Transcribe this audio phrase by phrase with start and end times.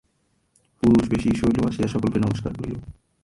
[0.83, 2.79] পুরুষবেশী শৈল আসিয়া সকলকে নমস্কার করিল।